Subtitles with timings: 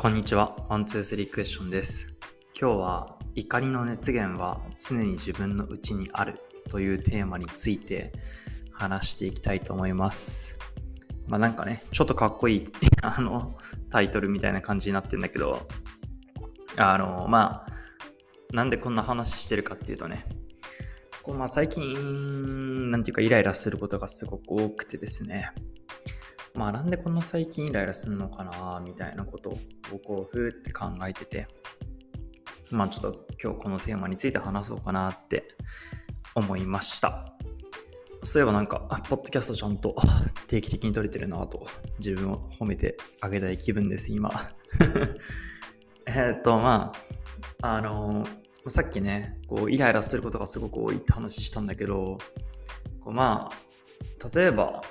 [0.00, 0.54] こんにちは。
[0.68, 2.16] ワンツースリークエスチョンです。
[2.56, 6.38] 今日は怒りの熱源は常に自分の内にある
[6.70, 8.12] というテーマについて
[8.70, 10.56] 話していきたいと思います。
[11.26, 12.64] まあなんかね、ちょっとかっこいい
[13.02, 13.58] あの
[13.90, 15.66] タイトルみたいな感じになってんだけど、
[16.76, 17.72] あの、まあ、
[18.54, 20.26] なんでこんな話してるかっていうとね、
[21.24, 25.50] こうまあ最近、なんていうかイライラすることがすごく多くてですね、
[26.58, 29.58] まあなんでこんな最近イライラするのかなみたいなことを
[30.04, 31.46] こうふーって考えてて
[32.72, 35.54] まあちょっと今日このテーマについて話そうかなって
[36.34, 37.32] 思いました。
[38.24, 39.94] そういえばなんかポッドキャストちゃんと
[40.48, 41.68] 定期的に撮れてるなと
[42.00, 44.32] 自分を褒めてあげたい気分です今。
[46.06, 46.92] えっとま
[47.62, 48.26] ああの
[48.66, 52.18] さっきねこうイライラすることがすごく多いって話したんだけど
[53.00, 54.82] こうまあ例えば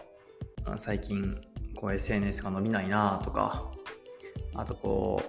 [0.77, 1.41] 最近
[1.79, 3.71] こう SNS が伸びないなとか
[4.55, 5.21] あとこ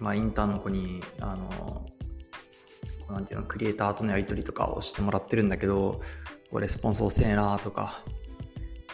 [0.00, 6.00] うまあインターンの子にあのこうなんていうのクリエイターとのやり取りとかをしてもらってるんだけど
[6.50, 8.02] こうレスポンス遅えなとか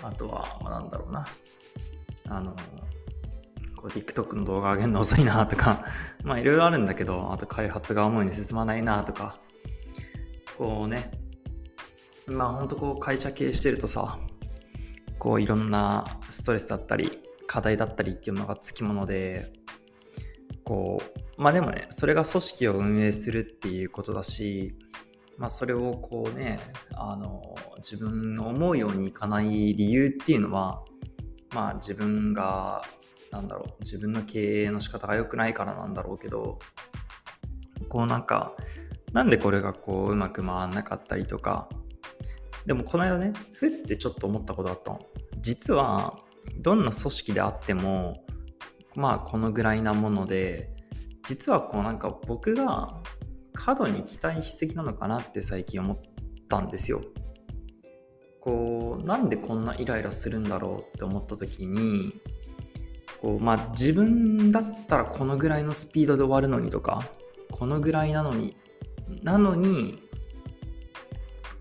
[0.02, 1.26] あとは、まあ、なんだろうな。
[2.26, 2.52] あの
[3.76, 5.84] こう TikTok の動画上げるの遅いなとか
[6.24, 9.40] まあいろいろあるんだけどあと開発が思うに進まないなとか
[10.56, 11.10] こうね。
[12.26, 14.18] まあほんとこう会社経営してるとさ
[15.24, 19.50] こういろんなストレスだったり課題だったりっていうのがつきもので
[20.64, 21.00] こ
[21.38, 24.74] うまあでもねそれが組織を運営するっていうことだし
[25.38, 26.60] まあそれをこうね
[26.92, 27.40] あの
[27.78, 30.82] 自分の思うようにいかない理由っていうのは
[31.54, 32.82] まあ自分が
[33.30, 36.58] なんだろう自分の経営の仕方が良くないからなんだろうけど
[37.88, 38.52] こうなんか
[39.14, 41.70] なんでこれがこううまく回んなかったりとか
[42.66, 45.00] でもこの間ねふってちょっと思ったことあったの。
[45.40, 46.18] 実は
[46.60, 48.24] どんな組織であっても
[48.94, 50.70] まあこのぐらいなもので
[51.24, 53.00] 実はこうなんか僕が
[53.52, 55.98] 過度に期待しすぎなのかなって最近思っ
[56.48, 57.02] たんですよ。
[58.40, 62.12] こうなんでこんなイライラするんだろうって思った時に
[63.22, 67.04] こうまあ自分だったらこのぐらいのスピードで終わるのにとか
[67.50, 68.54] このぐらいなのに
[69.22, 70.02] なのに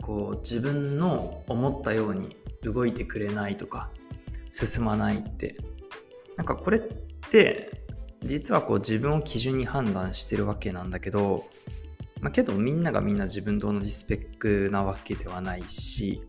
[0.03, 3.89] こう自分の思ったように動いてくれないとか
[4.51, 5.55] 進まないって
[6.35, 6.81] なんかこれっ
[7.29, 7.83] て
[8.21, 11.45] 実はこう自分を基準に判断してるわけなんだけど、
[12.19, 16.21] まあ、けどみんながみんな自分と同じスペックなわけではないし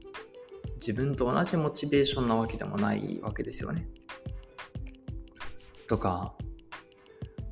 [0.75, 3.89] 自分と同じモチベーションなわけでもないわけですよね。
[5.89, 6.35] とか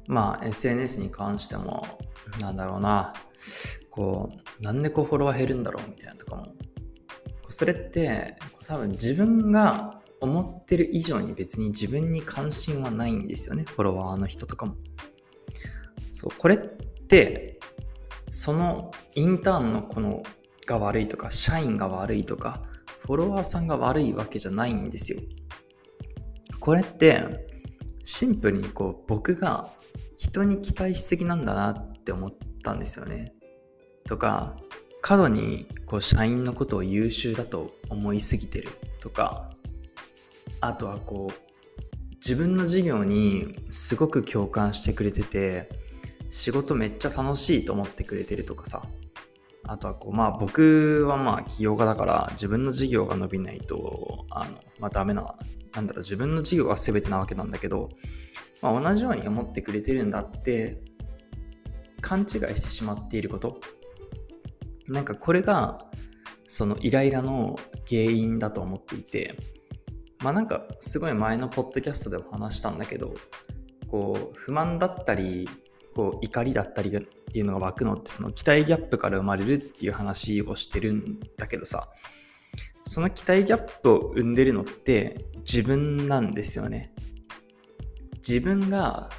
[0.07, 1.85] まあ SNS に関しても
[2.41, 3.13] なんだろうな
[3.91, 4.31] こ
[4.61, 6.55] うなんでこうフォロワー減るんだろうみたいなとかも。
[7.49, 8.37] それって
[8.67, 13.65] 多分自分が思ってる以上に別に自分に関心はないんですよね。
[13.65, 14.77] フォロワーの人とかも。
[16.11, 17.59] そうこれって
[18.31, 20.23] そのインターンの子の
[20.67, 22.63] が悪いとか社員が悪いとか
[23.01, 25.21] フォロワーさんが悪いわけじゃないんですよ。
[26.61, 27.49] これって
[28.05, 29.69] シンプルにこう僕が
[30.17, 33.35] 人に期待しすぎなんだなって思ったんですよね。
[34.07, 34.57] とか
[35.01, 39.51] 過度にこう社員のことを優秀だと思いすぎてるとか
[40.61, 41.53] あとはこう
[42.17, 45.69] 自分の授業にすごく共感してくれてて
[46.31, 48.83] 仕事めっちゃ楽しいと思ってくれてるとかさ
[49.65, 55.37] あとはこうまあ僕はまあ起業家だから自分の授業が伸びないとあのまあダメな
[55.75, 57.91] なんだろう自分の授業が全てなわけなんだけど、
[58.61, 60.81] まあ、同じように思ってくれてるんだって
[62.03, 63.59] 勘違いしてしまっていること。
[64.89, 65.87] なんかこれが
[66.47, 67.59] そのイライラの
[67.89, 69.35] 原因だと思っていて。
[70.23, 73.13] まあなんかすごい前のポッドキャストでも話したんだけど
[73.89, 75.49] こう不満だったり
[75.97, 81.89] こう怒りだったりっていうのが湧くのってその期待ギャップから生まれるっていう話をしてるんだけどさ。
[82.85, 86.93] その期待ギャップを生んでるのって自分なんですよね。
[88.17, 89.11] 自分が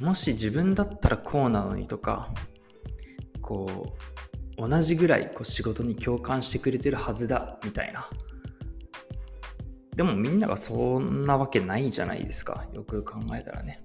[0.00, 2.32] もし自分だったらこうなのにとか
[3.40, 3.94] こ
[4.58, 8.08] う同じぐらいこう仕事に共感してくれてるはずだみたいな。
[9.94, 13.84] でもみんながそんなわけないじゃないですかよく考えたらね。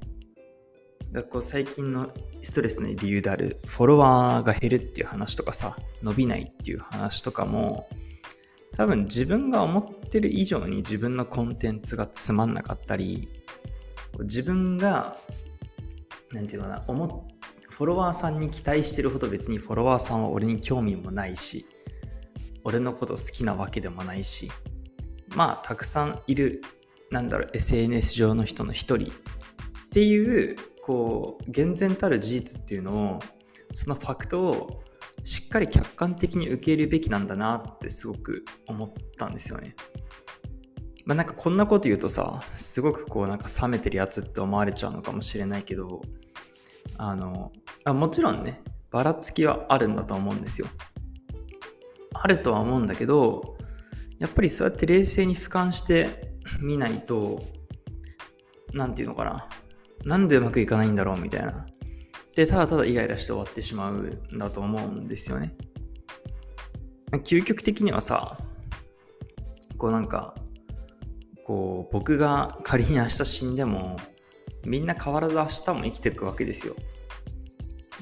[1.12, 2.12] だこう最近の
[2.42, 7.88] ストレスの理由であるフォロワーが減るっていう話とかさ伸びないっていう話とかも
[8.74, 13.30] 多分自分が思ってる以上に自分のコンテンツがつまんなかったり
[14.19, 15.18] 自分が
[16.31, 17.27] なんていうのかな思
[17.69, 21.68] フォロワーさんに期待してるほど別にフォロワーさんは俺に興味もないし
[22.63, 24.51] 俺のこと好きなわけでもないし
[25.35, 26.62] まあたくさんいる
[27.12, 29.13] なんだろう SNS 上の人の一人っ
[29.91, 33.19] ていうこう厳然たる事実っていうのを
[33.71, 34.83] そのファクトを
[35.24, 39.75] しっかり客観的に受け入れるべきなんだなってすごく思ったんですよね。
[41.07, 46.01] まあなんかこんなこと言うとさすごくこうなんか冷めてるやつって思われちゃうのかもしれないけど
[46.98, 47.51] あの
[47.86, 48.62] あもちろんね
[48.92, 50.68] ばらつきはあるんだと思うんですよ。
[52.13, 53.57] あるとは思うんだけど
[54.19, 56.31] やっぱりそうやって冷静に俯瞰して
[56.62, 57.44] みないと
[58.74, 59.48] 何て言うのかな
[60.06, 61.68] なんでうまくいかないんだろうみたいな
[62.38, 65.56] で、ただただイライラして終わってしまうんだと思うんですよね。
[67.24, 68.38] 究極的にはさ、
[69.80, 70.36] こうなんか、
[71.48, 73.98] こう僕が仮に明日死んでも、
[74.66, 76.76] みんな変わらず明日も生きていくわけですよ。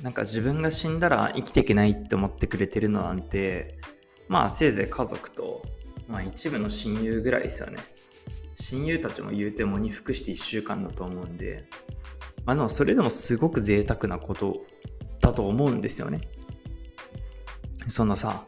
[0.02, 3.78] なんか自分が死んだら生きていけないって思ってくれてるのなんて、
[4.28, 5.62] まあせいぜい家族と、
[6.08, 7.78] まあ一部の親友ぐらいですよね。
[8.56, 11.66] 親友たちも言うてもに服して1週間だと思うんで、
[12.46, 14.66] まあでもそれでもすごく贅沢なこと
[15.22, 16.22] だと思うんですよね。
[17.88, 18.48] そんなさ、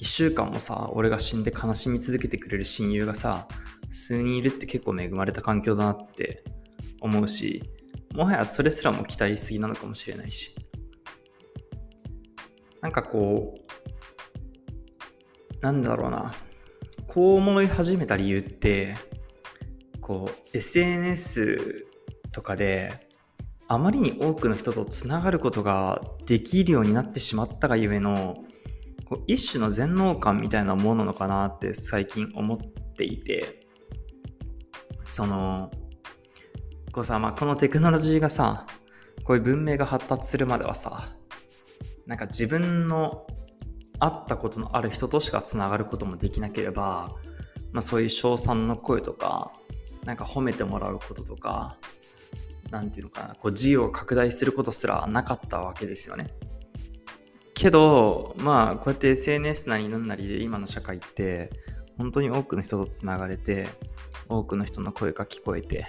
[0.00, 3.48] 1週間もさ、俺が死んで悲しみ続けてくれる親友がさ、
[3.90, 6.44] 数人いるって結構恵まれた環境だなって
[7.00, 7.62] 思うし、
[8.14, 10.54] もはやそれすらも期待しすぎなのかもしれないし。
[12.80, 13.60] なんかこう、
[15.60, 16.32] なんだろうな。
[17.06, 18.96] こう思い始めた理由って、
[20.00, 21.86] こう、SNS
[22.32, 23.08] とかで
[23.66, 28.44] あまりに多くの人とつながることができるようになってしまったがゆえの
[29.08, 33.66] こう一種の全能感みたいなものなのかなって最近思っていて
[35.02, 35.70] その
[36.92, 38.66] こうさ、まあ、このテクノロジーがさ
[39.24, 41.14] こういう文明が発達するまではさ
[42.06, 43.26] なんか自分の
[43.98, 47.14] 会ったことのある人としかつながることもできなければ、
[47.72, 49.52] まあ、そういう称賛の声とか
[50.04, 51.78] なんか褒めてもらうこととか
[52.70, 56.28] なんていうのかな、こう事業を拡大することすらなかったわけですよね。
[57.58, 61.50] けど、まあ、こうやって SNS なりなんなりで今の社会って、
[61.96, 63.68] 本当に多くの人とつながれて、
[64.28, 65.86] 多くの人の声が聞こえて、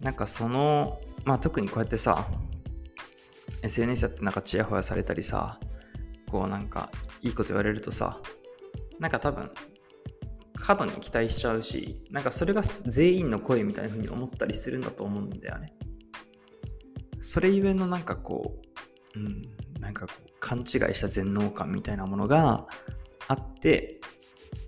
[0.00, 2.26] なんかその、まあ特にこうやってさ、
[3.62, 5.60] SNS やってなんかちやほやされたりさ、
[6.28, 6.90] こうなんか
[7.22, 8.20] いいこと言われるとさ、
[8.98, 9.50] なんか多分
[10.56, 15.74] 過度に期待しちゃうしなんかそれが全員の声みたいな風に思ったりするんだと思うんだよね。
[17.20, 18.63] それゆえのなんかこう
[19.16, 19.48] うん
[19.80, 22.66] なんかこう勘違いした全能感みたいなものが
[23.28, 24.00] あって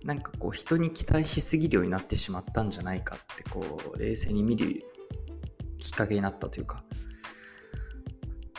[0.04, 4.84] なんかこう人に期待しすぎるようになってしまったんじゃないかってこう冷静に見る
[5.78, 6.82] きっかけになったというか。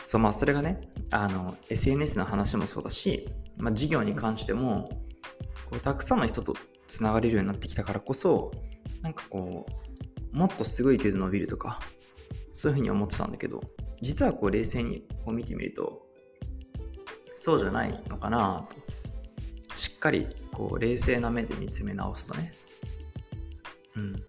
[0.08, 4.88] そうまあそれがねあの SNS の話もそうだし、まあ、事業に関しても
[5.66, 6.54] こうたくさんの人と
[6.86, 8.50] つながれるようになってきたからこそ
[9.02, 9.66] なんかこ
[10.32, 11.80] うもっとすごいけど伸びるとか
[12.52, 13.60] そういうふうに思ってたんだけど
[14.00, 16.02] 実はこう冷静にこう見てみると
[17.34, 18.76] そうじゃないのかなと。
[19.74, 22.52] しっかりこう冷静な目で見つめ直すとね。
[23.96, 24.22] うん。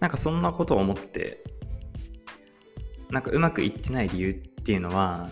[0.00, 1.42] なんかそんなことを思って
[3.10, 5.30] なんかうまくいってない理由っていうのは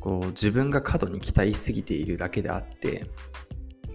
[0.00, 3.06] こう自分が過度に期待しすぎているだけであって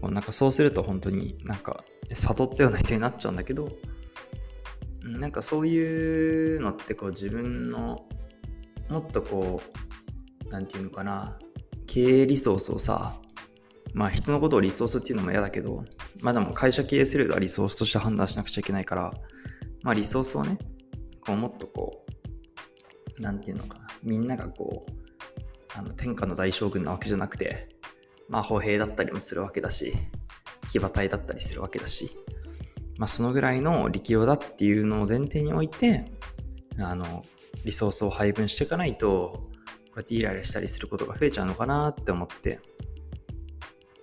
[0.01, 3.69] こうなんかそうすると本当になんか悟ったような人になっちゃうんだけど
[5.03, 8.05] なんかそういうのってこう自分の
[8.93, 9.61] もっとこ
[10.45, 11.37] う何て言うのかな。
[11.85, 13.19] 経営リソースをさ
[13.93, 15.83] まあ人のことをリソースっていうのも嫌だけど
[16.21, 19.13] まあでも会社経営するとはリソースとして判断しなくちゃいけないから
[19.81, 20.57] まあリソースをね
[21.21, 22.05] こうもっとこ
[23.19, 23.87] う何て言うのかな。
[24.01, 24.91] みんながこう
[25.77, 27.73] あの天下の大将軍なわけじゃなくて
[28.29, 29.93] まあ、歩兵だったりもするわけだし、
[30.67, 32.17] 騎馬隊だったりするわけだし、
[32.97, 36.11] まあ、そのぐらいの力量だっていうのを前提において、
[36.79, 37.23] あの、
[37.65, 39.49] リソースを配分していかないと、こ
[39.95, 42.59] うやってイライラしたりすることが増えちゃうのかなって思って。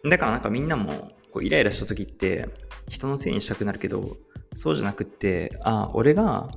[0.09, 2.49] だからなんかみんなも、こうイライラした時って、
[2.89, 4.17] 人のせいにしたくなるけど、
[4.55, 6.51] そうじゃなくって、ああ、俺が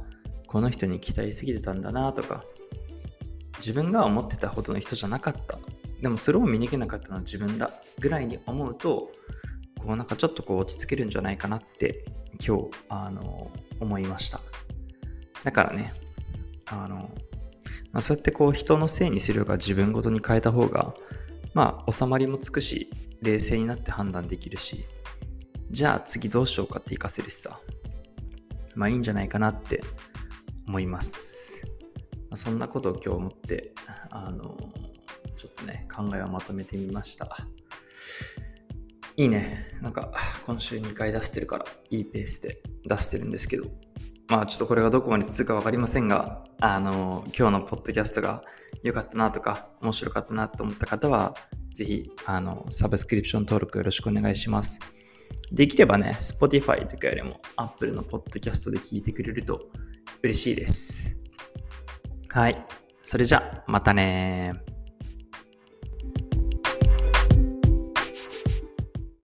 [0.48, 2.44] この人に期待すぎてたんだなとか、
[3.64, 5.58] 自分が思ってたほどの人じゃなかった
[6.02, 9.10] でもそれを見抜けなかったのは自分だぐらいに思うと
[9.80, 12.04] こうなんかちょっとこう落ち着けるんじゃないかなって
[12.46, 14.42] 今日あの思いました
[15.46, 15.94] だからね
[16.68, 16.96] あの、
[17.92, 20.94] まあ、そうやってこう人のせいにするよりか自分ごとに変えた方が
[21.54, 22.90] まあ収まりもつくし
[23.22, 24.86] 冷静になって判断できるし
[25.72, 27.60] じゃあ次どうしようかって活かせるしさ
[28.76, 29.84] まあいいんじゃないかなって
[30.68, 31.66] 思います、
[32.30, 33.74] まあ、そんなことを今日思って
[34.10, 34.58] あの
[35.36, 37.36] ちょっとね、考えをまとめてみました。
[39.16, 39.66] いいね。
[39.82, 40.12] なんか、
[40.46, 43.66] 今週2回出してるから、いいペースで出してるんですけど、
[44.34, 48.44] まあちょっとこれがどこまで続くか分かりませんが、あの、今日のポッドキャストが
[48.82, 51.36] 良かったなとか、面白かったなと思った方は、
[51.76, 54.80] ぜひ、あの、サブスクリプション登録よろしくお願いします。
[55.52, 59.68] できればね、Spotify とかよりも Apple のポッドキャストで聞いてくれると
[60.24, 61.16] 嬉しいです。
[62.30, 62.66] はい。
[63.04, 64.56] それじゃ、またね